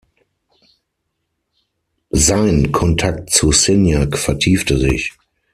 [2.09, 5.13] Sein Kontakt zu Signac vertiefte sich.